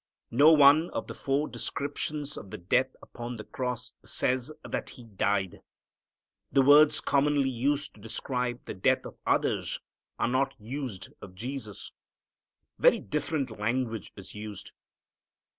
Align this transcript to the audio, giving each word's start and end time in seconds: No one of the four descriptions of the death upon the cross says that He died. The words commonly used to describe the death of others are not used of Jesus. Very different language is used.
No 0.31 0.51
one 0.51 0.89
of 0.89 1.05
the 1.05 1.13
four 1.13 1.47
descriptions 1.47 2.35
of 2.35 2.49
the 2.49 2.57
death 2.57 2.95
upon 3.03 3.35
the 3.35 3.43
cross 3.43 3.93
says 4.03 4.51
that 4.67 4.89
He 4.89 5.03
died. 5.03 5.61
The 6.51 6.63
words 6.63 6.99
commonly 7.01 7.51
used 7.51 7.93
to 7.93 8.01
describe 8.01 8.65
the 8.65 8.73
death 8.73 9.05
of 9.05 9.19
others 9.27 9.79
are 10.17 10.27
not 10.27 10.55
used 10.59 11.13
of 11.21 11.35
Jesus. 11.35 11.91
Very 12.79 12.97
different 12.97 13.59
language 13.59 14.11
is 14.15 14.33
used. 14.33 14.71